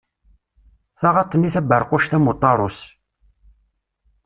[0.99, 2.79] Taɣaṭ-nni taberquct am uṭarus.